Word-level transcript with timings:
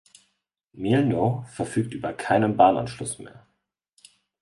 Mielno 0.73 1.45
verfügt 1.51 1.93
über 1.93 2.11
keinen 2.11 2.57
Bahnanschluss 2.57 3.19
mehr. 3.19 3.45